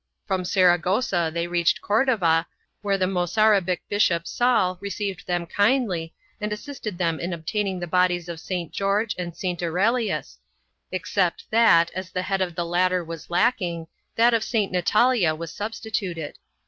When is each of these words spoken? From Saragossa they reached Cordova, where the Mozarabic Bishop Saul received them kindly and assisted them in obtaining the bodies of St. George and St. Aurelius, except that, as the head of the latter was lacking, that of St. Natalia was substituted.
From 0.25 0.45
Saragossa 0.45 1.29
they 1.31 1.45
reached 1.45 1.79
Cordova, 1.81 2.47
where 2.81 2.97
the 2.97 3.05
Mozarabic 3.05 3.81
Bishop 3.87 4.25
Saul 4.25 4.79
received 4.81 5.27
them 5.27 5.45
kindly 5.45 6.15
and 6.39 6.51
assisted 6.51 6.97
them 6.97 7.19
in 7.19 7.33
obtaining 7.33 7.79
the 7.79 7.85
bodies 7.85 8.27
of 8.27 8.39
St. 8.39 8.71
George 8.71 9.13
and 9.19 9.37
St. 9.37 9.61
Aurelius, 9.61 10.39
except 10.91 11.45
that, 11.51 11.91
as 11.93 12.09
the 12.09 12.23
head 12.23 12.41
of 12.41 12.55
the 12.55 12.65
latter 12.65 13.03
was 13.03 13.29
lacking, 13.29 13.85
that 14.15 14.33
of 14.33 14.43
St. 14.43 14.71
Natalia 14.71 15.35
was 15.35 15.53
substituted. 15.53 16.39